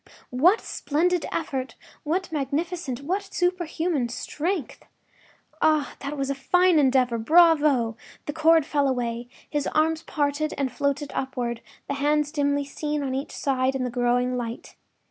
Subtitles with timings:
[0.31, 4.81] What splendid effort!—what magnificent, what superhuman strength!
[5.61, 7.19] Ah, that was a fine endeavor!
[7.19, 7.97] Bravo!
[8.25, 13.13] The cord fell away; his arms parted and floated upward, the hands dimly seen on
[13.13, 14.75] each side in the growing light.